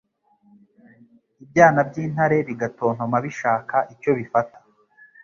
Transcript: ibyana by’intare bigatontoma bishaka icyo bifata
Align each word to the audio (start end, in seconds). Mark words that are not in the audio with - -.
ibyana 1.43 1.79
by’intare 1.89 2.37
bigatontoma 2.47 3.17
bishaka 3.25 3.77
icyo 3.93 4.11
bifata 4.17 4.57